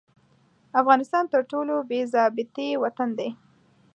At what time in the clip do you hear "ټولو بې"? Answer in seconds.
1.51-1.99